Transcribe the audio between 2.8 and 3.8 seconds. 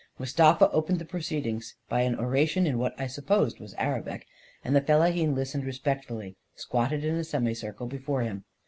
I suppose was